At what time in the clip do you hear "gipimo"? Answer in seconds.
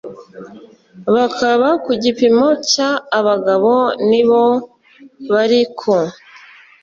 2.03-2.47